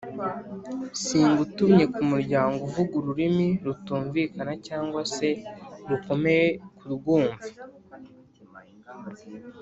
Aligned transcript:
Singutumye 1.03 1.83
ku 1.93 2.01
muryango 2.11 2.57
uvuga 2.67 2.93
ururimi 3.01 3.47
rutumvikana 3.65 4.53
cyangwa 4.67 5.01
se 5.15 5.29
rukomeye 5.89 6.47
kurwumva 6.77 7.45